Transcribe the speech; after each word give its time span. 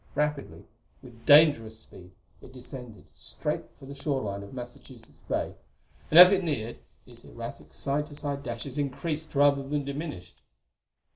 Rapidly 0.15 0.63
with 1.03 1.27
dangerous 1.27 1.77
speed 1.81 2.09
it 2.41 2.51
descended, 2.51 3.05
straight 3.13 3.61
for 3.77 3.85
the 3.85 3.93
shore 3.93 4.23
line 4.23 4.41
of 4.41 4.51
Massachusetts 4.51 5.21
Bay. 5.29 5.53
And 6.09 6.19
as 6.19 6.31
it 6.31 6.43
neared, 6.43 6.79
its 7.05 7.23
erratic 7.23 7.71
side 7.71 8.07
to 8.07 8.15
side 8.15 8.41
dashes 8.41 8.79
increased, 8.79 9.35
rather 9.35 9.61
than 9.61 9.85
diminished. 9.85 10.41